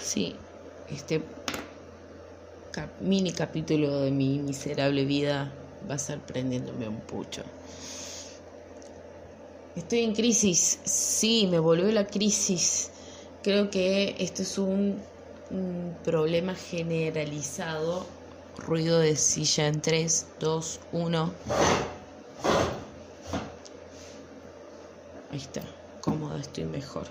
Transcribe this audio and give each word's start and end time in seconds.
Sí, 0.00 0.36
este 0.90 1.22
mini 3.00 3.32
capítulo 3.32 4.00
de 4.00 4.10
mi 4.10 4.38
miserable 4.38 5.04
vida 5.04 5.52
va 5.88 5.94
a 5.94 5.96
estar 5.96 6.18
prendiéndome 6.24 6.88
un 6.88 7.00
pucho. 7.00 7.42
Estoy 9.76 10.00
en 10.00 10.14
crisis, 10.14 10.78
sí, 10.84 11.48
me 11.50 11.58
volvió 11.58 11.90
la 11.90 12.06
crisis. 12.06 12.90
Creo 13.42 13.70
que 13.70 14.14
este 14.18 14.42
es 14.42 14.58
un 14.58 15.02
problema 16.04 16.54
generalizado. 16.54 18.06
Ruido 18.58 18.98
de 18.98 19.16
silla 19.16 19.66
en 19.66 19.80
3, 19.80 20.26
2, 20.40 20.80
1. 20.92 21.32
Ahí 25.30 25.38
está, 25.38 25.62
cómoda, 26.00 26.40
estoy 26.40 26.64
mejor. 26.64 27.06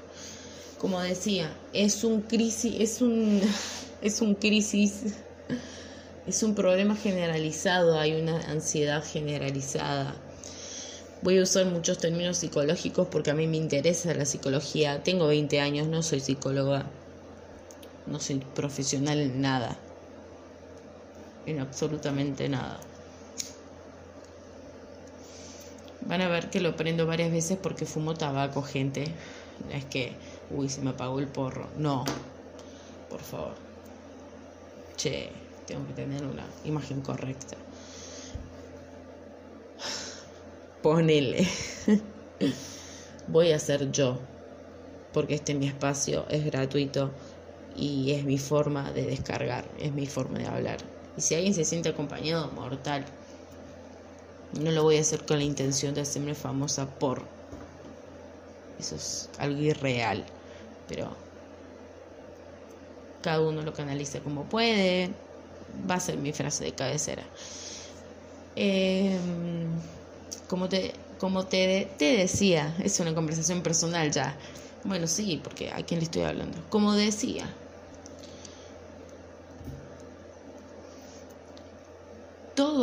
Como 0.80 1.00
decía, 1.02 1.52
es 1.74 2.04
un 2.04 2.22
crisis, 2.22 2.76
es 2.80 3.02
un, 3.02 3.42
es 4.02 4.22
un 4.22 4.36
crisis, 4.36 5.16
es 6.28 6.42
un 6.44 6.56
problema 6.56 6.96
generalizado, 6.96 8.00
hay 8.00 8.20
una 8.20 8.40
ansiedad 8.50 9.04
generalizada. 9.04 10.16
Voy 11.22 11.38
a 11.40 11.44
usar 11.44 11.66
muchos 11.66 12.00
términos 12.00 12.38
psicológicos 12.38 13.08
porque 13.08 13.32
a 13.32 13.34
mí 13.34 13.48
me 13.48 13.58
interesa 13.58 14.14
la 14.14 14.26
psicología. 14.26 15.04
Tengo 15.04 15.28
20 15.28 15.60
años, 15.60 15.88
no 15.88 16.04
soy 16.04 16.20
psicóloga, 16.20 16.86
no 18.08 18.20
soy 18.20 18.40
profesional 18.56 19.20
en 19.20 19.42
nada, 19.42 19.78
en 21.46 21.60
absolutamente 21.60 22.50
nada. 22.50 22.80
Van 26.02 26.22
a 26.22 26.28
ver 26.28 26.50
que 26.50 26.60
lo 26.60 26.76
prendo 26.76 27.06
varias 27.06 27.32
veces 27.32 27.58
porque 27.62 27.86
fumo 27.86 28.14
tabaco, 28.14 28.62
gente. 28.62 29.06
Es 29.72 29.86
que, 29.86 30.14
uy, 30.52 30.70
se 30.70 30.82
me 30.82 30.92
apagó 30.92 31.20
el 31.20 31.28
porro. 31.28 31.70
No, 31.78 32.04
por 33.10 33.22
favor. 33.22 33.56
Che, 34.98 35.30
tengo 35.66 35.88
que 35.88 35.94
tener 35.94 36.26
una 36.26 36.46
imagen 36.66 37.02
correcta. 37.02 37.58
Ponele. 40.82 41.48
Voy 43.28 43.52
a 43.54 43.60
ser 43.60 43.92
yo, 43.92 44.20
porque 45.14 45.36
este 45.36 45.54
es 45.54 45.58
mi 45.58 45.68
espacio, 45.68 46.26
es 46.30 46.44
gratuito 46.44 47.12
y 47.76 48.12
es 48.12 48.26
mi 48.26 48.38
forma 48.38 48.92
de 48.92 49.06
descargar, 49.06 49.66
es 49.80 49.94
mi 49.94 50.06
forma 50.06 50.40
de 50.40 50.48
hablar. 50.48 50.93
Y 51.18 51.22
si 51.22 51.36
alguien 51.36 51.54
se 51.54 51.66
siente 51.66 51.90
acompañado, 51.90 52.52
mortal. 52.52 53.06
No 54.60 54.72
lo 54.72 54.84
voy 54.84 54.98
a 54.98 55.02
hacer 55.02 55.26
con 55.26 55.38
la 55.38 55.44
intención 55.44 55.94
de 55.94 56.02
hacerme 56.02 56.36
famosa 56.36 56.88
por. 56.88 57.24
Eso 58.80 58.96
es 58.96 59.30
algo 59.38 59.62
irreal. 59.62 60.26
Pero 60.88 61.16
cada 63.22 63.42
uno 63.42 63.62
lo 63.62 63.74
canaliza 63.74 64.20
como 64.20 64.44
puede. 64.44 65.12
Va 65.90 65.96
a 65.96 66.00
ser 66.00 66.18
mi 66.18 66.34
frase 66.34 66.66
de 66.66 66.74
cabecera. 66.74 67.24
Em, 68.56 69.68
como 70.48 70.70
te, 70.70 70.94
como 71.20 71.46
te, 71.46 71.90
te 71.98 72.18
decía, 72.18 72.76
es 72.84 73.00
una 73.00 73.16
conversación 73.16 73.62
personal 73.62 74.12
ya. 74.12 74.38
Bueno, 74.84 75.08
sí, 75.08 75.40
porque 75.44 75.72
a 75.72 75.84
quién 75.84 76.00
le 76.00 76.06
estoy 76.06 76.24
hablando. 76.24 76.58
Como 76.70 76.94
decía, 76.94 77.46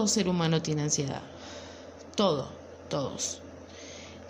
todo 0.00 0.08
ser 0.08 0.28
humano 0.28 0.62
tiene 0.62 0.82
ansiedad 0.82 1.22
todo, 2.16 2.48
todos. 2.88 3.42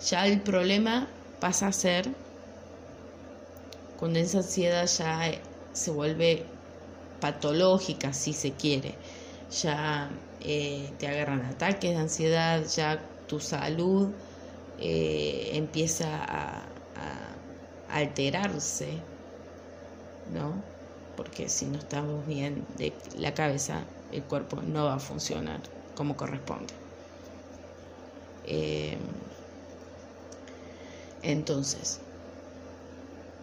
Ya 0.09 0.27
el 0.27 0.41
problema 0.41 1.07
pasa 1.39 1.67
a 1.67 1.71
ser 1.73 2.09
cuando 3.99 4.19
esa 4.19 4.39
ansiedad 4.39 4.85
ya 4.87 5.31
se 5.73 5.91
vuelve 5.91 6.45
patológica, 7.19 8.13
si 8.13 8.33
se 8.33 8.53
quiere. 8.53 8.95
Ya 9.63 10.09
eh, 10.41 10.93
te 10.99 11.07
agarran 11.07 11.45
ataques 11.45 11.91
de 11.91 11.97
ansiedad, 11.97 12.63
ya 12.65 12.99
tu 13.27 13.39
salud 13.39 14.09
eh, 14.79 15.51
empieza 15.53 16.07
a, 16.25 16.57
a 16.59 17.35
alterarse, 17.89 19.03
¿no? 20.33 20.63
Porque 21.21 21.49
si 21.49 21.67
no 21.67 21.77
estamos 21.77 22.25
bien 22.25 22.65
de 22.77 22.97
la 23.15 23.35
cabeza, 23.35 23.85
el 24.09 24.23
cuerpo 24.23 24.63
no 24.63 24.85
va 24.85 24.95
a 24.95 24.99
funcionar 24.99 25.61
como 25.93 26.17
corresponde. 26.17 26.73
Eh, 28.43 28.97
entonces, 31.21 31.99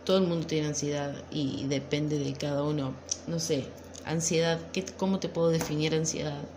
todo 0.02 0.18
el 0.18 0.26
mundo 0.26 0.48
tiene 0.48 0.66
ansiedad 0.66 1.24
y 1.30 1.68
depende 1.68 2.18
de 2.18 2.36
cada 2.36 2.64
uno. 2.64 2.96
No 3.28 3.38
sé, 3.38 3.76
ansiedad, 4.02 4.72
¿qué, 4.72 4.84
¿cómo 4.84 5.20
te 5.20 5.28
puedo 5.28 5.50
definir 5.50 5.94
ansiedad? 5.94 6.50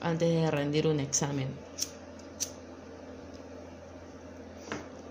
Antes 0.00 0.28
de 0.34 0.50
rendir 0.50 0.88
un 0.88 0.98
examen. 0.98 1.64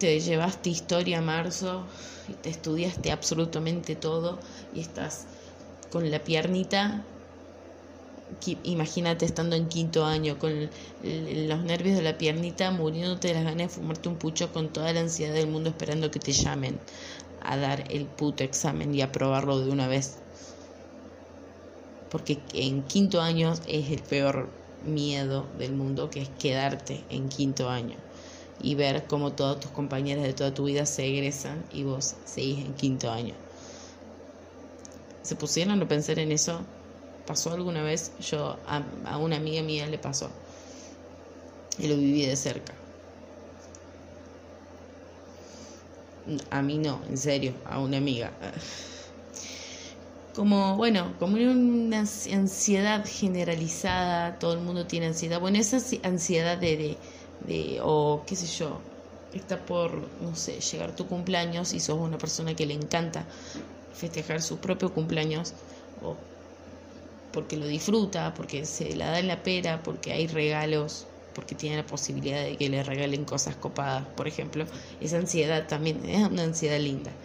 Te 0.02 0.20
llevaste 0.20 0.72
historia 0.72 1.20
a 1.20 1.22
marzo 1.22 1.86
y 2.28 2.34
te 2.34 2.50
estudiaste 2.50 3.12
absolutamente 3.12 3.96
todo 3.96 4.40
y 4.74 4.80
estás 4.80 5.28
con 5.92 6.10
la 6.10 6.24
piernita 6.24 7.06
imagínate 8.64 9.26
estando 9.26 9.56
en 9.56 9.70
quinto 9.70 10.04
año 10.04 10.40
con 10.40 10.72
los 11.04 11.64
nervios 11.64 11.98
de 11.98 12.02
la 12.02 12.18
piernita, 12.18 12.72
muriéndote 12.72 13.28
de 13.28 13.36
las 13.36 13.44
ganas 13.44 13.68
de 13.68 13.70
fumarte 13.70 14.10
un 14.10 14.16
pucho 14.16 14.52
con 14.52 14.74
toda 14.74 14.92
la 14.92 15.02
ansiedad 15.02 15.36
del 15.36 15.46
mundo 15.46 15.70
esperando 15.70 16.10
que 16.10 16.20
te 16.20 16.32
llamen 16.32 16.80
a 17.40 17.58
dar 17.58 17.84
el 17.92 18.06
puto 18.08 18.44
examen 18.44 18.96
y 18.96 19.04
aprobarlo 19.04 19.60
de 19.60 19.70
una 19.70 19.88
vez. 19.88 20.16
Porque 22.10 22.42
en 22.54 22.82
quinto 22.86 23.22
año 23.22 23.54
es 23.68 23.92
el 23.92 24.02
peor 24.02 24.50
miedo 24.84 25.48
del 25.60 25.74
mundo, 25.74 26.10
que 26.10 26.24
es 26.24 26.30
quedarte 26.30 27.06
en 27.10 27.30
quinto 27.30 27.70
año 27.70 27.98
y 28.62 28.76
ver 28.76 29.06
cómo 29.08 29.34
todos 29.34 29.60
tus 29.60 29.72
compañeros 29.72 30.24
de 30.24 30.34
toda 30.34 30.54
tu 30.54 30.66
vida 30.66 30.86
se 30.86 31.06
egresan 31.06 31.64
y 31.72 31.84
vos 31.84 32.16
seguís 32.26 32.66
en 32.66 32.74
quinto 32.74 33.12
año. 33.12 33.34
¿Se 35.24 35.36
pusieron 35.36 35.82
a 35.82 35.88
pensar 35.88 36.20
en 36.20 36.32
eso? 36.32 36.62
pasó 37.26 37.54
alguna 37.54 37.84
vez, 37.84 38.12
yo 38.20 38.58
a, 38.68 39.18
una 39.18 39.38
amiga 39.38 39.62
mía 39.62 39.88
le 39.88 39.98
pasó. 39.98 40.30
Y 41.78 41.88
lo 41.88 41.96
viví 41.96 42.26
de 42.26 42.36
cerca. 42.36 42.74
A 46.50 46.62
mí 46.62 46.78
no, 46.78 47.02
en 47.10 47.18
serio, 47.18 47.54
a 47.66 47.80
una 47.80 47.98
amiga. 47.98 48.32
Como, 50.36 50.76
bueno, 50.78 51.14
como 51.20 51.38
una 51.38 52.00
ansiedad 52.00 53.06
generalizada, 53.08 54.38
todo 54.40 54.54
el 54.54 54.60
mundo 54.60 54.86
tiene 54.86 55.08
ansiedad. 55.08 55.40
Bueno, 55.40 55.58
esa 55.58 55.78
ansiedad 56.04 56.58
de, 56.58 56.98
de 57.42 57.80
o 57.84 58.26
qué 58.28 58.36
sé 58.36 58.48
yo, 58.48 58.84
está 59.32 59.66
por, 59.66 60.14
no 60.22 60.36
sé, 60.36 60.62
llegar 60.62 60.96
tu 60.96 61.08
cumpleaños 61.08 61.74
y 61.74 61.80
sos 61.80 62.00
una 62.00 62.18
persona 62.18 62.56
que 62.56 62.66
le 62.66 62.74
encanta 62.76 63.28
festejar 63.92 64.42
su 64.42 64.62
propio 64.62 64.94
cumpleaños 64.94 65.56
o 65.96 66.28
porque 67.32 67.58
lo 67.58 67.66
disfruta, 67.68 68.34
porque 68.34 68.66
se 68.66 68.96
la 68.96 69.12
da 69.12 69.20
en 69.20 69.28
la 69.28 69.44
pera, 69.44 69.84
porque 69.84 70.12
hay 70.12 70.28
regalos, 70.28 71.08
porque 71.34 71.56
tiene 71.56 71.78
la 71.78 71.86
posibilidad 71.86 72.44
de 72.44 72.58
que 72.58 72.70
le 72.70 72.84
regalen 72.84 73.26
cosas 73.26 73.56
copadas, 73.56 74.08
por 74.16 74.28
ejemplo. 74.28 74.66
Esa 75.00 75.18
ansiedad 75.18 75.68
también 75.68 76.06
es 76.06 76.28
una 76.28 76.44
ansiedad 76.44 76.80
linda. 76.80 77.18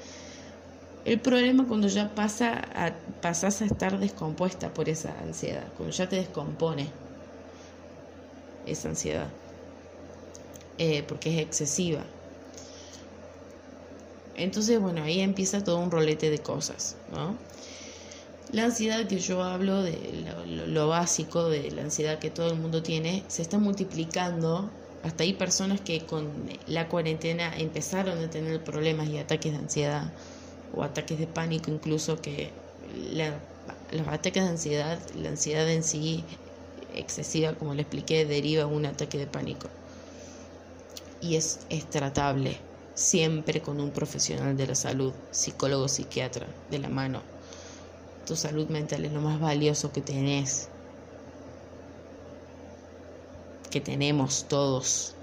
El 1.04 1.22
problema 1.22 1.66
cuando 1.66 1.88
ya 1.88 2.15
pasa 2.15 2.53
a, 2.75 3.06
pasas 3.21 3.62
a 3.62 3.65
estar 3.65 3.98
descompuesta 3.98 4.75
por 4.75 4.91
esa 4.91 5.19
ansiedad, 5.21 5.72
cuando 5.72 5.94
ya 5.94 6.06
te 6.06 6.16
descompone 6.16 6.93
esa 8.62 8.89
ansiedad, 8.91 9.33
eh, 10.78 11.02
porque 11.06 11.34
es 11.34 11.46
excesiva. 11.46 12.04
Entonces, 14.36 14.78
bueno, 14.78 15.02
ahí 15.02 15.20
empieza 15.20 15.64
todo 15.64 15.78
un 15.78 15.90
rolete 15.90 16.30
de 16.30 16.38
cosas, 16.38 16.96
¿no? 17.10 17.38
La 18.52 18.64
ansiedad 18.64 19.08
que 19.08 19.18
yo 19.18 19.42
hablo, 19.42 19.82
de 19.82 19.96
lo, 20.46 20.88
básico 20.88 21.48
de 21.48 21.70
la 21.70 21.82
ansiedad 21.82 22.18
que 22.18 22.30
todo 22.30 22.52
el 22.52 22.58
mundo 22.58 22.82
tiene, 22.82 23.24
se 23.28 23.42
está 23.42 23.58
multiplicando. 23.58 24.70
Hasta 25.02 25.24
hay 25.24 25.32
personas 25.32 25.80
que 25.80 26.06
con 26.06 26.48
la 26.66 26.88
cuarentena 26.88 27.56
empezaron 27.58 28.18
a 28.18 28.30
tener 28.30 28.62
problemas 28.62 29.08
y 29.08 29.18
ataques 29.18 29.52
de 29.52 29.58
ansiedad 29.58 30.12
o 30.72 30.82
ataques 30.82 31.18
de 31.18 31.26
pánico 31.26 31.70
incluso 31.70 32.20
que 32.20 32.50
los 33.92 34.08
ataques 34.08 34.42
de 34.42 34.48
ansiedad, 34.48 35.00
la 35.16 35.30
ansiedad 35.30 35.68
en 35.68 35.82
sí 35.82 36.24
excesiva, 36.94 37.54
como 37.54 37.74
le 37.74 37.82
expliqué, 37.82 38.26
deriva 38.26 38.64
de 38.64 38.74
un 38.74 38.86
ataque 38.86 39.18
de 39.18 39.26
pánico. 39.26 39.68
Y 41.21 41.36
es, 41.36 41.60
tratable 41.91 42.59
siempre 42.95 43.60
con 43.60 43.80
un 43.80 43.91
profesional 43.91 44.57
de 44.57 44.66
la 44.66 44.74
salud, 44.74 45.13
psicólogo, 45.30 45.89
psiquiatra, 45.89 46.47
de 46.71 46.78
la 46.78 46.89
mano 46.89 47.22
tu 48.27 48.34
salud 48.34 48.68
mental 48.68 49.04
es 49.04 49.13
lo 49.13 49.21
más 49.21 49.39
valioso 49.41 49.92
que 49.92 50.01
tenés. 50.01 50.68
que 53.71 53.80
tenemos 53.80 54.47
todos. 54.48 55.15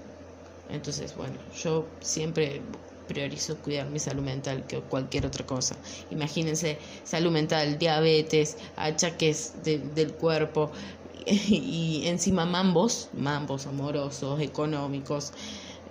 Entonces, 0.70 1.16
bueno, 1.16 1.36
yo 1.62 1.86
siempre 2.00 2.62
priorizo 3.08 3.56
cuidar 3.58 3.88
mi 3.90 3.98
salud 3.98 4.22
mental 4.22 4.64
que 4.66 4.80
cualquier 4.80 5.26
otra 5.26 5.44
cosa. 5.44 5.76
Imagínense 6.10 6.78
salud 7.04 7.32
mental, 7.32 7.78
diabetes, 7.78 8.56
achaques 8.76 9.54
del 9.64 10.14
cuerpo 10.14 10.70
y 11.26 12.02
encima 12.06 12.46
mambos, 12.46 13.08
mambos 13.12 13.66
amorosos, 13.66 14.40
económicos, 14.40 15.32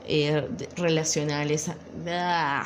eh, 0.06 0.48
relacionales, 0.76 1.70
ah, 2.08 2.66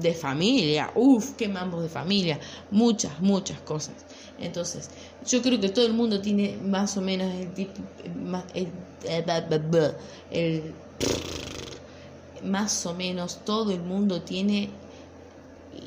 de 0.00 0.14
familia, 0.14 0.90
uff, 0.94 1.32
qué 1.32 1.48
mambos 1.48 1.82
de 1.82 1.88
familia, 1.88 2.38
muchas, 2.70 3.20
muchas 3.20 3.58
cosas. 3.60 3.94
Entonces, 4.38 4.90
yo 5.26 5.42
creo 5.42 5.60
que 5.60 5.68
todo 5.68 5.86
el 5.86 5.92
mundo 5.92 6.20
tiene 6.20 6.56
más 6.56 6.96
o 6.96 7.00
menos 7.00 7.32
el, 7.32 7.68
el, 8.54 8.68
el 10.30 10.74
más 12.42 12.86
o 12.86 12.94
menos 12.94 13.44
todo 13.44 13.72
el 13.72 13.82
mundo 13.82 14.22
tiene 14.22 14.70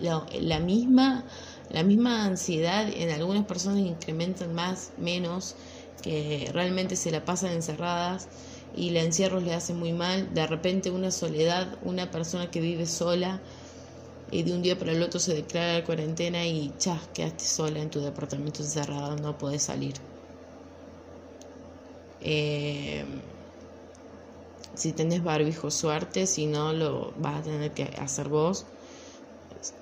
la, 0.01 0.59
misma, 0.59 1.23
la 1.69 1.83
misma 1.83 2.25
ansiedad, 2.25 2.87
en 2.89 3.09
algunas 3.09 3.45
personas 3.45 3.79
incrementan 3.79 4.53
más, 4.53 4.91
menos, 4.97 5.55
que 6.01 6.49
realmente 6.53 6.95
se 6.95 7.11
la 7.11 7.23
pasan 7.25 7.51
encerradas 7.51 8.27
y 8.75 8.89
el 8.89 8.97
encierro 8.97 9.39
le 9.39 9.53
hace 9.53 9.73
muy 9.73 9.93
mal, 9.93 10.33
de 10.33 10.47
repente 10.47 10.91
una 10.91 11.11
soledad, 11.11 11.77
una 11.83 12.11
persona 12.11 12.51
que 12.51 12.59
vive 12.59 12.85
sola 12.85 13.41
y 14.31 14.43
de 14.43 14.53
un 14.53 14.61
día 14.61 14.77
para 14.77 14.91
el 14.91 15.01
otro 15.01 15.19
se 15.19 15.33
declara 15.33 15.79
la 15.79 15.83
cuarentena 15.85 16.45
y 16.45 16.73
chas, 16.77 17.01
quedaste 17.13 17.45
sola 17.45 17.79
en 17.79 17.89
tu 17.89 18.01
departamento 18.01 18.61
encerrado, 18.63 19.15
no 19.15 19.37
puedes 19.37 19.63
salir. 19.63 19.95
Eh, 22.21 23.05
si 24.73 24.91
tenés 24.91 25.23
barbijo, 25.23 25.71
suerte, 25.71 26.27
si 26.27 26.47
no, 26.47 26.73
lo 26.73 27.13
vas 27.17 27.39
a 27.39 27.43
tener 27.43 27.71
que 27.71 27.83
hacer 27.83 28.27
vos. 28.27 28.65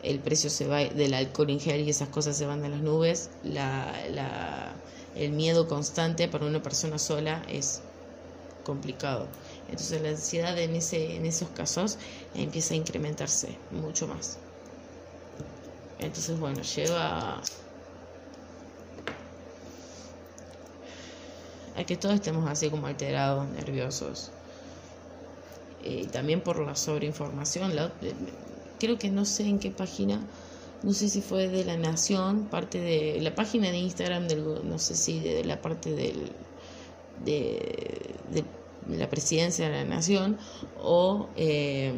El 0.04 0.20
precio 0.20 0.50
se 0.50 0.68
va 0.68 0.84
del 0.84 1.14
alcohol 1.14 1.50
en 1.50 1.60
gel 1.60 1.82
y 1.82 1.90
esas 1.90 2.10
cosas 2.10 2.38
se 2.38 2.46
van 2.46 2.62
de 2.62 2.70
las 2.70 2.82
nubes. 2.82 3.32
La, 3.44 4.76
el 5.16 5.32
miedo 5.32 5.68
constante 5.68 6.28
para 6.28 6.46
una 6.46 6.62
persona 6.62 7.00
sola 7.00 7.42
es 7.48 7.82
complicado. 8.64 9.28
Entonces 9.70 10.02
la 10.02 10.10
ansiedad 10.10 10.58
en, 10.58 10.76
ese, 10.76 11.16
en 11.16 11.26
esos 11.26 11.50
casos 11.50 11.98
empieza 12.36 12.74
a 12.74 12.78
incrementarse 12.78 13.58
mucho 13.72 14.08
más. 14.08 14.38
Entonces, 16.00 16.38
bueno, 16.40 16.62
lleva 16.62 17.42
a 21.76 21.84
que 21.86 21.96
todos 21.98 22.16
estemos 22.16 22.50
así 22.50 22.70
como 22.70 22.88
alterados, 22.88 23.48
nerviosos. 23.50 24.32
Eh, 25.84 26.08
también 26.12 26.42
por 26.42 26.60
la 26.60 26.76
sobreinformación. 26.76 27.76
La, 27.76 27.92
creo 28.80 28.98
que 28.98 29.10
no 29.10 29.26
sé 29.26 29.48
en 29.48 29.60
qué 29.60 29.72
página, 29.72 30.22
no 30.82 30.94
sé 30.94 31.10
si 31.10 31.22
fue 31.22 31.48
de 31.48 31.66
La 31.66 31.78
Nación, 31.78 32.46
parte 32.46 32.80
de 32.80 33.20
la 33.22 33.36
página 33.36 33.70
de 33.70 33.78
Instagram, 33.78 34.28
del, 34.28 34.44
no 34.68 34.80
sé 34.80 34.96
si 34.96 35.20
de, 35.20 35.44
la 35.44 35.62
parte 35.62 35.94
del, 35.94 36.32
de, 37.26 38.13
la 38.90 39.10
presidencia 39.10 39.70
de 39.70 39.76
la 39.76 39.86
Nación 39.86 40.38
o 40.82 41.30
eh, 41.36 41.94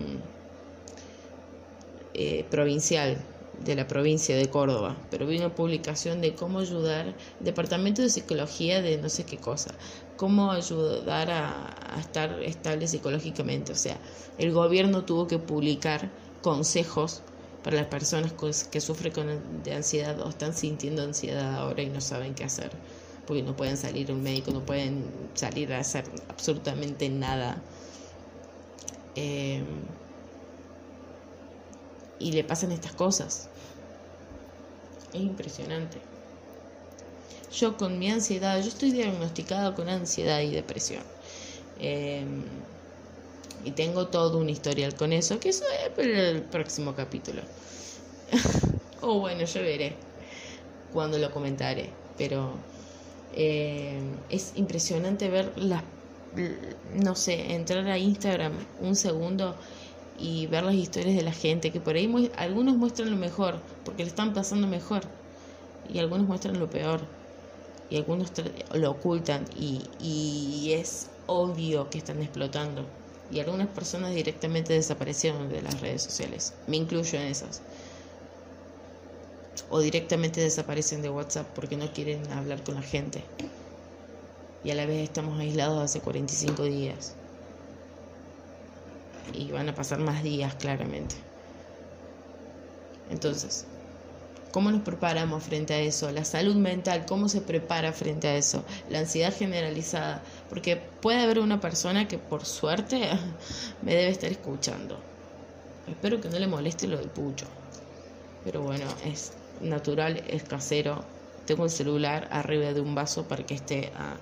provincial 2.49 3.17
de 3.63 3.75
la 3.75 3.87
provincia 3.87 4.35
de 4.35 4.49
Córdoba, 4.49 4.95
pero 5.09 5.25
vi 5.25 5.37
una 5.37 5.53
publicación 5.53 6.21
de 6.21 6.35
cómo 6.35 6.59
ayudar, 6.59 7.15
departamento 7.39 8.01
de 8.01 8.09
psicología 8.09 8.81
de 8.81 8.97
no 8.97 9.09
sé 9.09 9.25
qué 9.25 9.37
cosa, 9.37 9.73
cómo 10.17 10.51
ayudar 10.51 11.31
a, 11.31 11.71
estar 11.99 12.41
estable 12.43 12.87
psicológicamente. 12.87 13.71
O 13.71 13.75
sea, 13.75 13.97
el 14.37 14.51
gobierno 14.51 15.05
tuvo 15.05 15.27
que 15.27 15.39
publicar 15.39 16.11
consejos 16.41 17.21
para 17.63 17.77
las 17.77 17.87
personas 17.87 18.33
que 18.69 18.81
sufren 18.81 19.13
de 19.63 19.73
ansiedad 19.73 20.19
o 20.21 20.29
están 20.29 20.53
sintiendo 20.53 21.01
ansiedad 21.01 21.55
ahora 21.55 21.81
y 21.81 21.89
no 21.89 22.01
saben 22.01 22.35
qué 22.35 22.43
hacer, 22.43 22.71
porque 23.25 23.43
no 23.43 23.55
pueden 23.55 23.77
salir 23.77 24.11
un 24.11 24.21
médico, 24.21 24.51
no 24.51 24.65
pueden 24.65 25.03
salir 25.33 25.73
a 25.73 25.79
hacer 25.79 26.05
absolutamente 26.29 27.09
nada. 27.09 27.61
Eh, 29.15 29.63
y 32.19 32.31
le 32.31 32.43
pasan 32.43 32.71
estas 32.71 32.93
cosas. 32.93 33.47
Es 35.13 35.21
impresionante. 35.21 36.01
Yo 37.51 37.77
con 37.77 37.97
mi 37.99 38.11
ansiedad, 38.11 38.61
yo 38.61 38.67
estoy 38.67 38.91
diagnosticada 38.91 39.75
con 39.75 39.89
ansiedad 39.89 40.41
y 40.41 40.51
depresión. 40.51 41.03
Em, 41.79 42.43
y 43.63 43.71
tengo 43.71 44.07
todo 44.07 44.37
un 44.37 44.49
historial 44.49 44.95
con 44.95 45.13
eso, 45.13 45.39
que 45.39 45.49
eso 45.49 45.63
es 45.97 46.05
el 46.05 46.43
próximo 46.43 46.95
capítulo. 46.95 47.41
o 49.01 49.19
bueno, 49.19 49.45
yo 49.45 49.61
veré 49.61 49.95
cuando 50.91 51.17
lo 51.17 51.31
comentaré. 51.31 51.89
Pero 52.17 52.53
em, 53.33 54.15
es 54.29 54.53
impresionante 54.55 55.29
ver 55.29 55.51
las, 55.57 55.83
no 56.93 57.15
sé, 57.15 57.53
entrar 57.53 57.87
a 57.87 57.97
Instagram 57.97 58.53
un 58.79 58.95
segundo 58.95 59.55
y 60.17 60.47
ver 60.47 60.63
las 60.63 60.75
historias 60.75 61.15
de 61.15 61.23
la 61.23 61.31
gente, 61.33 61.71
que 61.71 61.79
por 61.79 61.95
ahí 61.95 62.31
algunos 62.37 62.77
muestran 62.77 63.11
lo 63.11 63.17
mejor, 63.17 63.59
porque 63.83 64.03
le 64.03 64.09
están 64.09 64.33
pasando 64.33 64.67
mejor, 64.67 65.03
y 65.89 65.99
algunos 65.99 66.27
muestran 66.27 66.59
lo 66.59 66.69
peor, 66.69 67.01
y 67.89 67.97
algunos 67.97 68.31
lo 68.73 68.91
ocultan, 68.91 69.45
y, 69.55 69.83
y 69.99 70.71
es 70.73 71.07
obvio 71.27 71.89
que 71.89 71.97
están 71.97 72.21
explotando. 72.21 72.85
Y 73.31 73.39
algunas 73.39 73.67
personas 73.69 74.13
directamente 74.13 74.73
desaparecieron 74.73 75.49
de 75.49 75.61
las 75.61 75.81
redes 75.81 76.03
sociales, 76.03 76.53
me 76.67 76.77
incluyo 76.77 77.19
en 77.19 77.27
esas. 77.27 77.61
O 79.69 79.79
directamente 79.79 80.41
desaparecen 80.41 81.01
de 81.01 81.09
WhatsApp 81.09 81.47
porque 81.55 81.77
no 81.77 81.91
quieren 81.93 82.31
hablar 82.31 82.63
con 82.63 82.75
la 82.75 82.81
gente. 82.81 83.23
Y 84.63 84.71
a 84.71 84.75
la 84.75 84.85
vez 84.85 85.03
estamos 85.03 85.39
aislados 85.39 85.83
hace 85.83 86.01
45 86.01 86.63
días 86.63 87.15
y 89.33 89.51
van 89.51 89.69
a 89.69 89.75
pasar 89.75 89.99
más 89.99 90.23
días 90.23 90.55
claramente. 90.55 91.15
Entonces, 93.09 93.65
¿cómo 94.51 94.71
nos 94.71 94.81
preparamos 94.81 95.43
frente 95.43 95.73
a 95.73 95.79
eso? 95.79 96.11
La 96.11 96.25
salud 96.25 96.55
mental, 96.55 97.05
¿cómo 97.05 97.29
se 97.29 97.41
prepara 97.41 97.93
frente 97.93 98.27
a 98.27 98.35
eso? 98.35 98.63
La 98.89 98.99
ansiedad 98.99 99.33
generalizada, 99.35 100.23
porque 100.49 100.77
puede 100.77 101.21
haber 101.21 101.39
una 101.39 101.59
persona 101.59 102.07
que 102.07 102.17
por 102.17 102.45
suerte 102.45 103.09
me 103.81 103.93
debe 103.93 104.09
estar 104.09 104.31
escuchando. 104.31 104.97
Espero 105.87 106.19
que 106.19 106.29
no 106.29 106.39
le 106.39 106.47
moleste 106.47 106.87
lo 106.87 106.97
del 106.97 107.09
pucho. 107.09 107.45
Pero 108.43 108.61
bueno, 108.61 108.85
es 109.03 109.33
natural, 109.61 110.23
es 110.27 110.43
casero. 110.43 111.03
Tengo 111.45 111.65
el 111.65 111.69
celular 111.69 112.27
arriba 112.31 112.73
de 112.73 112.81
un 112.81 112.95
vaso 112.95 113.27
para 113.27 113.45
que 113.45 113.53
esté 113.53 113.91
ah, 113.95 114.17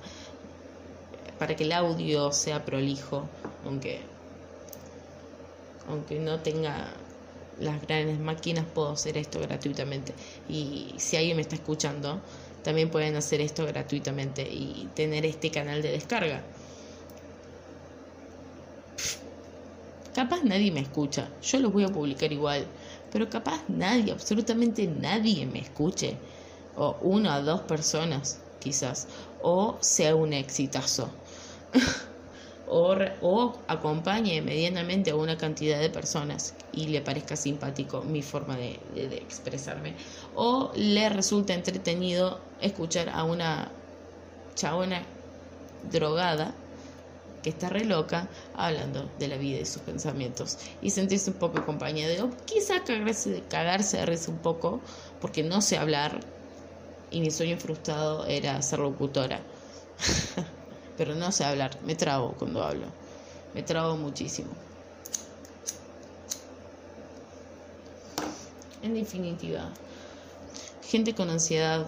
para 1.39 1.55
que 1.55 1.63
el 1.63 1.71
audio 1.71 2.31
sea 2.31 2.63
prolijo, 2.63 3.27
aunque 3.65 4.01
aunque 5.87 6.19
no 6.19 6.39
tenga 6.39 6.87
las 7.59 7.81
grandes 7.81 8.19
máquinas, 8.19 8.65
puedo 8.73 8.91
hacer 8.91 9.17
esto 9.17 9.39
gratuitamente. 9.39 10.13
Y 10.49 10.93
si 10.97 11.17
alguien 11.17 11.35
me 11.35 11.41
está 11.41 11.55
escuchando, 11.55 12.21
también 12.63 12.89
pueden 12.89 13.15
hacer 13.15 13.41
esto 13.41 13.65
gratuitamente 13.65 14.41
y 14.43 14.89
tener 14.95 15.25
este 15.25 15.51
canal 15.51 15.81
de 15.81 15.91
descarga. 15.91 16.41
Capaz 20.15 20.43
nadie 20.43 20.71
me 20.71 20.79
escucha, 20.79 21.27
yo 21.41 21.59
los 21.59 21.73
voy 21.73 21.83
a 21.83 21.87
publicar 21.87 22.31
igual, 22.31 22.65
pero 23.13 23.29
capaz 23.29 23.62
nadie, 23.70 24.12
absolutamente 24.12 24.88
nadie 24.88 25.46
me 25.46 25.60
escuche, 25.60 26.17
o 26.75 26.98
una 27.03 27.38
o 27.38 27.43
dos 27.43 27.62
personas 27.62 28.39
quizás, 28.60 29.08
o 29.43 29.77
sea 29.82 30.15
un 30.15 30.34
exitazo. 30.34 31.08
o, 32.67 33.53
acompañe 33.67 34.41
medianamente 34.41 35.12
a 35.12 35.15
una 35.15 35.38
cantidad 35.38 35.79
de 35.79 35.91
personas 35.91 36.55
y 36.72 36.88
le 36.88 37.01
parezca 37.01 37.36
simpático 37.36 38.01
mi 38.01 38.24
forma 38.24 38.58
de, 38.58 38.79
expresarme, 39.22 39.93
o 40.34 40.72
le 40.75 41.08
resulta 41.10 41.53
entretenido 41.53 42.41
escuchar 42.62 43.10
a 43.10 43.24
una 43.25 43.72
chabona 44.55 45.03
drogada 45.91 46.55
que 47.43 47.50
está 47.51 47.69
re 47.69 47.85
loca 47.85 48.29
hablando 48.55 49.09
de 49.19 49.27
la 49.27 49.38
vida 49.38 49.59
y 49.59 49.65
sus 49.65 49.81
pensamientos 49.83 50.57
y 50.81 50.89
sentirse 50.89 51.29
un 51.29 51.38
poco 51.38 51.59
acompañada 51.59 52.23
o 52.23 52.31
quizá 52.45 52.83
cagarse, 52.83 53.43
cagarse 53.50 53.97
de 53.97 54.05
risa 54.05 54.31
un 54.31 54.39
poco 54.39 54.81
porque 55.21 55.43
no 55.43 55.62
sé 55.62 55.77
hablar 55.77 56.19
y 57.12 57.21
mi 57.21 57.29
sueño 57.29 57.57
frustrado 57.57 58.25
era 58.25 58.59
ser 58.63 58.79
locutora. 58.79 59.41
pero 60.97 61.15
no 61.15 61.31
sé 61.31 61.43
hablar, 61.43 61.77
me 61.83 61.95
trabo 61.95 62.33
cuando 62.38 62.63
hablo, 62.63 62.85
me 63.53 63.62
trabo 63.63 63.97
muchísimo. 63.97 64.50
En 68.81 68.93
definitiva, 68.93 69.69
gente 70.83 71.15
con 71.15 71.29
ansiedad, 71.29 71.88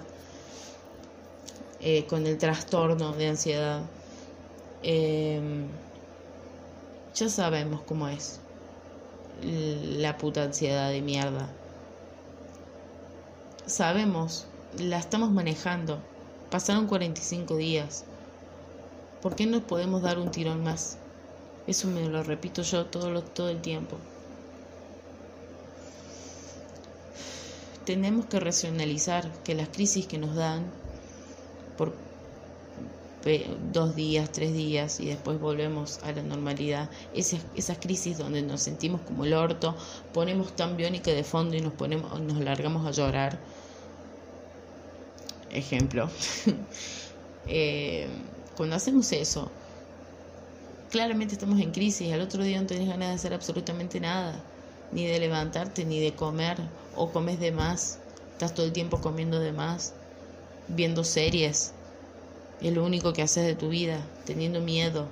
eh, 1.81 2.05
con 2.05 2.25
el 2.25 2.37
trastorno 2.37 3.13
de 3.13 3.27
ansiedad, 3.27 3.81
Em, 4.83 5.67
ya 7.15 7.29
sabemos 7.29 7.81
cómo 7.81 8.07
es 8.07 8.39
la 9.41 10.17
puta 10.17 10.43
ansiedad 10.43 10.89
de 10.89 11.01
mierda. 11.01 11.49
Sabemos, 13.65 14.45
la 14.77 14.97
estamos 14.97 15.31
manejando. 15.31 15.99
Pasaron 16.49 16.87
45 16.87 17.55
días. 17.55 18.05
¿Por 19.21 19.35
qué 19.35 19.45
no 19.45 19.65
podemos 19.65 20.01
dar 20.01 20.19
un 20.19 20.31
tirón 20.31 20.63
más? 20.63 20.97
Eso 21.67 21.87
me 21.87 22.07
lo 22.07 22.23
repito 22.23 22.61
yo 22.61 22.85
todo, 22.85 23.23
todo 23.23 23.49
el 23.49 23.61
tiempo. 23.61 23.97
Tenemos 27.85 28.25
que 28.27 28.39
racionalizar 28.39 29.31
que 29.43 29.55
las 29.55 29.69
crisis 29.69 30.07
que 30.07 30.17
nos 30.17 30.35
dan 30.35 30.71
por 31.77 31.93
dos 33.71 33.95
días, 33.95 34.31
tres 34.31 34.53
días 34.53 34.99
y 34.99 35.07
después 35.07 35.39
volvemos 35.39 35.99
a 36.03 36.11
la 36.11 36.21
normalidad. 36.21 36.89
Esas, 37.13 37.41
esas 37.55 37.79
crisis 37.79 38.19
donde 38.19 38.43
nos 38.43 38.61
sentimos 38.61 39.01
como 39.01 39.25
el 39.25 39.33
orto, 39.33 39.75
ponemos 40.13 40.55
tan 40.55 40.77
biónica 40.77 41.11
de 41.11 41.23
fondo 41.23 41.55
y 41.55 41.61
nos, 41.61 41.73
ponemos, 41.73 42.19
nos 42.19 42.39
largamos 42.39 42.85
a 42.85 42.91
llorar. 42.91 43.39
Ejemplo. 45.51 46.09
Eh, 47.47 48.07
cuando 48.57 48.75
hacemos 48.75 49.11
eso, 49.11 49.51
claramente 50.89 51.35
estamos 51.35 51.59
en 51.59 51.71
crisis. 51.71 52.11
Al 52.11 52.21
otro 52.21 52.43
día 52.43 52.59
no 52.59 52.65
tenés 52.65 52.87
ganas 52.87 53.09
de 53.09 53.13
hacer 53.13 53.35
absolutamente 53.35 53.99
nada, 53.99 54.43
ni 54.91 55.05
de 55.05 55.19
levantarte, 55.19 55.85
ni 55.85 55.99
de 55.99 56.15
comer, 56.15 56.57
o 56.95 57.11
comes 57.11 57.39
de 57.39 57.51
más, 57.51 57.99
estás 58.31 58.55
todo 58.55 58.65
el 58.65 58.73
tiempo 58.73 58.99
comiendo 58.99 59.39
de 59.39 59.51
más, 59.51 59.93
viendo 60.69 61.03
series 61.03 61.74
es 62.61 62.73
lo 62.73 62.83
único 62.83 63.13
que 63.13 63.21
haces 63.21 63.45
de 63.45 63.55
tu 63.55 63.69
vida, 63.69 63.99
teniendo 64.25 64.61
miedo. 64.61 65.07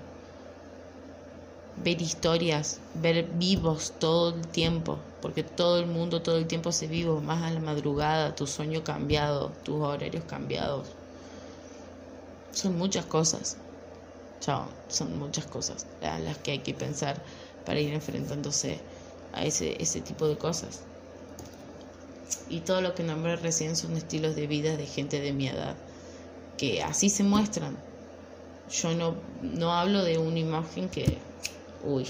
Ver 1.84 2.02
historias, 2.02 2.80
ver 2.94 3.24
vivos 3.34 3.94
todo 4.00 4.36
el 4.36 4.48
tiempo, 4.48 5.00
porque 5.22 5.44
todo 5.44 5.80
el 5.80 5.88
mundo 5.88 6.22
todo 6.22 6.38
el 6.38 6.48
tiempo 6.48 6.72
se 6.72 6.88
vivo, 6.88 7.20
más 7.20 7.44
a 7.44 7.52
la 7.52 7.60
madrugada, 7.60 8.36
tu 8.36 8.48
sueño 8.48 8.84
cambiado, 8.84 9.52
tus 9.64 9.82
horarios 9.82 10.24
cambiados. 10.26 10.88
Son 12.52 12.78
muchas 12.78 13.06
cosas. 13.06 13.58
Chao, 14.40 14.68
son 14.88 15.18
muchas 15.18 15.46
cosas 15.46 15.88
a 16.02 16.20
las 16.20 16.38
que 16.38 16.52
hay 16.52 16.60
que 16.60 16.74
pensar 16.74 17.22
para 17.66 17.80
ir 17.80 17.94
enfrentándose 17.94 18.80
a 19.32 19.46
ese, 19.46 19.82
ese 19.82 20.02
tipo 20.02 20.28
de 20.28 20.38
cosas. 20.38 20.82
Y 22.50 22.62
todo 22.62 22.82
lo 22.82 22.94
que 22.94 23.04
nombré 23.04 23.36
recién 23.36 23.76
son 23.76 23.98
estilos 23.98 24.36
de 24.36 24.48
vida 24.48 24.78
de 24.78 24.86
gente 24.86 25.20
de 25.20 25.34
mi 25.34 25.48
edad 25.48 25.76
que 26.64 26.82
así 26.82 27.10
se 27.10 27.26
muestran. 27.26 27.78
Yo 28.72 28.94
no, 28.94 29.16
no 29.42 29.74
hablo 29.74 30.02
de 30.02 30.18
una 30.18 30.40
imagen 30.40 30.88
que... 30.88 31.18
Uy. 31.84 32.08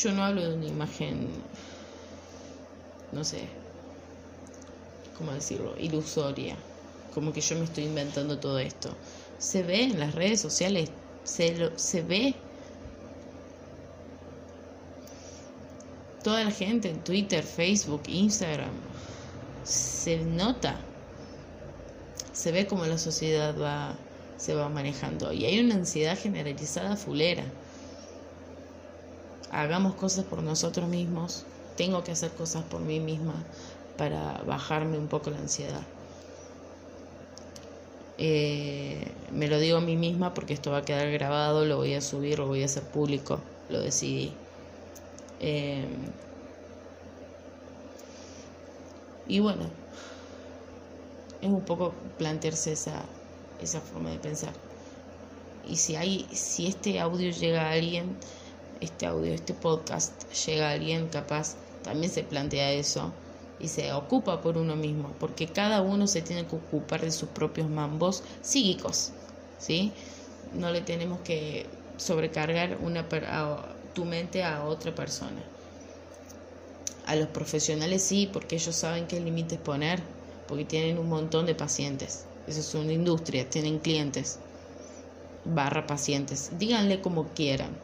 Yo 0.00 0.12
no 0.12 0.22
hablo 0.22 0.48
de 0.48 0.54
una 0.54 0.66
imagen, 0.66 1.28
no 3.10 3.24
sé, 3.24 3.48
¿cómo 5.18 5.32
decirlo? 5.32 5.74
Ilusoria. 5.78 6.56
Como 7.12 7.32
que 7.32 7.40
yo 7.40 7.56
me 7.56 7.64
estoy 7.64 7.84
inventando 7.84 8.38
todo 8.38 8.60
esto. 8.60 8.94
Se 9.38 9.64
ve 9.64 9.82
en 9.82 9.98
las 9.98 10.14
redes 10.14 10.40
sociales, 10.40 10.90
se, 11.24 11.56
lo, 11.56 11.76
se 11.76 12.02
ve. 12.02 12.36
Toda 16.22 16.44
la 16.44 16.52
gente 16.52 16.88
en 16.88 17.02
Twitter, 17.02 17.42
Facebook, 17.42 18.02
Instagram, 18.06 18.74
se 19.64 20.18
nota 20.18 20.78
se 22.32 22.52
ve 22.52 22.66
como 22.66 22.86
la 22.86 22.98
sociedad 22.98 23.54
va, 23.60 23.94
se 24.36 24.54
va 24.54 24.68
manejando. 24.68 25.32
Y 25.32 25.44
hay 25.44 25.60
una 25.60 25.74
ansiedad 25.74 26.18
generalizada 26.18 26.96
fulera. 26.96 27.44
Hagamos 29.50 29.94
cosas 29.94 30.24
por 30.24 30.42
nosotros 30.42 30.88
mismos. 30.88 31.44
Tengo 31.76 32.02
que 32.04 32.12
hacer 32.12 32.30
cosas 32.32 32.64
por 32.64 32.80
mí 32.80 33.00
misma 33.00 33.34
para 33.96 34.42
bajarme 34.46 34.98
un 34.98 35.08
poco 35.08 35.30
la 35.30 35.38
ansiedad. 35.38 35.82
Eh, 38.18 39.12
me 39.32 39.48
lo 39.48 39.58
digo 39.58 39.78
a 39.78 39.80
mí 39.80 39.96
misma 39.96 40.34
porque 40.34 40.54
esto 40.54 40.70
va 40.70 40.78
a 40.78 40.84
quedar 40.84 41.10
grabado, 41.10 41.64
lo 41.64 41.76
voy 41.76 41.94
a 41.94 42.00
subir, 42.00 42.38
lo 42.38 42.46
voy 42.46 42.62
a 42.62 42.66
hacer 42.66 42.82
público, 42.82 43.40
lo 43.68 43.80
decidí. 43.80 44.32
Eh, 45.40 45.84
y 49.26 49.40
bueno, 49.40 49.64
es 51.42 51.48
un 51.48 51.60
poco 51.60 51.92
plantearse 52.18 52.72
esa, 52.72 53.02
esa 53.60 53.80
forma 53.80 54.10
de 54.10 54.18
pensar. 54.18 54.52
Y 55.68 55.76
si 55.76 55.96
hay, 55.96 56.26
si 56.32 56.68
este 56.68 57.00
audio 57.00 57.30
llega 57.30 57.62
a 57.62 57.72
alguien, 57.72 58.16
este 58.80 59.06
audio, 59.06 59.32
este 59.32 59.52
podcast 59.52 60.12
llega 60.46 60.70
a 60.70 60.72
alguien 60.72 61.08
capaz, 61.08 61.56
también 61.82 62.10
se 62.12 62.22
plantea 62.22 62.72
eso 62.72 63.12
y 63.60 63.68
se 63.68 63.92
ocupa 63.92 64.40
por 64.40 64.56
uno 64.56 64.76
mismo, 64.76 65.12
porque 65.18 65.46
cada 65.46 65.82
uno 65.82 66.06
se 66.06 66.22
tiene 66.22 66.46
que 66.46 66.56
ocupar 66.56 67.00
de 67.00 67.10
sus 67.10 67.28
propios 67.28 67.68
mambos 67.68 68.22
psíquicos, 68.40 69.12
¿sí? 69.58 69.92
No 70.54 70.70
le 70.70 70.80
tenemos 70.80 71.20
que 71.20 71.66
sobrecargar 71.96 72.78
una, 72.82 73.06
tu 73.94 74.04
mente 74.04 74.42
a 74.44 74.64
otra 74.64 74.94
persona. 74.94 75.42
A 77.06 77.16
los 77.16 77.28
profesionales 77.28 78.02
sí, 78.02 78.28
porque 78.32 78.56
ellos 78.56 78.74
saben 78.76 79.06
qué 79.06 79.20
límites 79.20 79.58
poner 79.58 80.02
porque 80.46 80.64
tienen 80.64 80.98
un 80.98 81.08
montón 81.08 81.46
de 81.46 81.54
pacientes. 81.54 82.26
Eso 82.46 82.60
es 82.60 82.74
una 82.74 82.92
industria, 82.92 83.48
tienen 83.48 83.78
clientes, 83.78 84.38
barra 85.44 85.86
pacientes. 85.86 86.50
Díganle 86.58 87.00
como 87.00 87.32
quieran. 87.34 87.76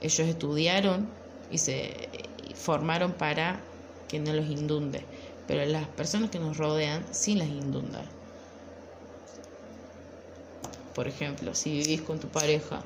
Ellos 0.00 0.28
estudiaron 0.28 1.08
y 1.50 1.58
se 1.58 2.08
formaron 2.54 3.12
para 3.14 3.64
que 4.06 4.18
no 4.18 4.32
los 4.32 4.46
indunde, 4.46 5.04
pero 5.46 5.64
las 5.66 5.88
personas 5.88 6.30
que 6.30 6.38
nos 6.38 6.56
rodean 6.56 7.04
sí 7.12 7.34
las 7.34 7.48
inundan. 7.48 8.06
Por 10.94 11.06
ejemplo, 11.06 11.54
si 11.54 11.70
vivís 11.70 12.02
con 12.02 12.18
tu 12.18 12.28
pareja, 12.28 12.84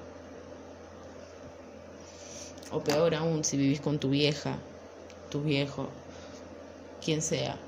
o 2.70 2.82
peor 2.82 3.14
aún, 3.14 3.44
si 3.44 3.56
vivís 3.56 3.80
con 3.80 3.98
tu 3.98 4.10
vieja, 4.10 4.58
tu 5.30 5.42
viejo, 5.42 5.88
quien 7.02 7.22
sea, 7.22 7.58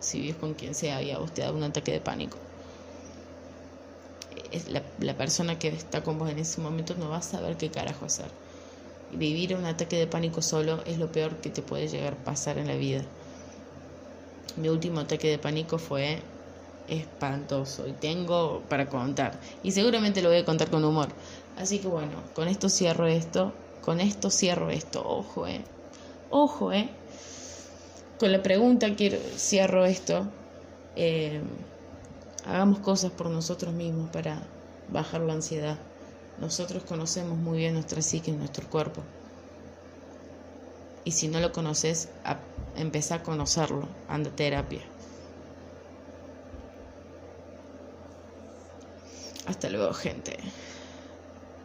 si 0.00 0.20
vives 0.20 0.36
con 0.36 0.54
quien 0.54 0.74
sea 0.74 1.02
y 1.02 1.10
a 1.10 1.18
vos 1.18 1.32
te 1.32 1.48
un 1.50 1.62
ataque 1.62 1.92
de 1.92 2.00
pánico. 2.00 2.38
Es 4.52 4.70
la, 4.70 4.82
la, 5.00 5.16
persona 5.16 5.58
que 5.58 5.68
está 5.68 6.02
con 6.02 6.18
vos 6.18 6.30
en 6.30 6.38
ese 6.38 6.60
momento 6.60 6.94
no 6.94 7.08
va 7.08 7.18
a 7.18 7.22
saber 7.22 7.56
qué 7.56 7.70
carajo 7.70 8.06
hacer. 8.06 8.26
Vivir 9.12 9.54
un 9.56 9.64
ataque 9.64 9.96
de 9.96 10.06
pánico 10.06 10.42
solo 10.42 10.82
es 10.84 10.98
lo 10.98 11.10
peor 11.10 11.36
que 11.36 11.50
te 11.50 11.62
puede 11.62 11.88
llegar 11.88 12.14
a 12.14 12.24
pasar 12.24 12.58
en 12.58 12.68
la 12.68 12.76
vida. 12.76 13.02
Mi 14.56 14.68
último 14.68 15.00
ataque 15.00 15.28
de 15.28 15.38
pánico 15.38 15.78
fue 15.78 16.22
espantoso 16.88 17.86
y 17.86 17.92
tengo 17.92 18.62
para 18.68 18.86
contar. 18.86 19.38
Y 19.62 19.72
seguramente 19.72 20.22
lo 20.22 20.28
voy 20.28 20.38
a 20.38 20.44
contar 20.44 20.70
con 20.70 20.84
humor. 20.84 21.08
Así 21.56 21.78
que 21.78 21.88
bueno, 21.88 22.22
con 22.34 22.48
esto 22.48 22.68
cierro 22.68 23.06
esto. 23.06 23.52
Con 23.82 24.00
esto 24.00 24.30
cierro 24.30 24.70
esto. 24.70 25.02
Ojo, 25.06 25.46
eh. 25.46 25.62
Ojo, 26.30 26.72
eh 26.72 26.88
con 28.18 28.32
la 28.32 28.42
pregunta 28.42 28.94
quiero, 28.94 29.18
cierro 29.36 29.84
esto. 29.84 30.26
Eh, 30.96 31.40
hagamos 32.46 32.78
cosas 32.78 33.12
por 33.12 33.28
nosotros 33.28 33.74
mismos 33.74 34.10
para 34.10 34.42
bajar 34.88 35.20
la 35.20 35.34
ansiedad. 35.34 35.78
Nosotros 36.40 36.84
conocemos 36.84 37.38
muy 37.38 37.58
bien 37.58 37.74
nuestra 37.74 38.02
psique 38.02 38.32
nuestro 38.32 38.68
cuerpo. 38.68 39.02
Y 41.04 41.12
si 41.12 41.28
no 41.28 41.40
lo 41.40 41.52
conoces, 41.52 42.08
a, 42.24 42.38
a 43.10 43.22
conocerlo. 43.22 43.88
Anda 44.08 44.30
terapia. 44.30 44.82
Hasta 49.46 49.70
luego, 49.70 49.94
gente. 49.94 50.36